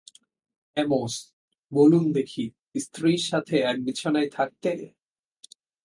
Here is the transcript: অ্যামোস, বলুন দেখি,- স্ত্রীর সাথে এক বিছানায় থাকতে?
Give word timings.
অ্যামোস, 0.77 1.15
বলুন 1.71 2.05
দেখি,- 2.11 2.45
স্ত্রীর 2.83 3.21
সাথে 3.21 3.55
এক 3.61 3.77
বিছানায় 3.85 4.29
থাকতে? 4.29 4.71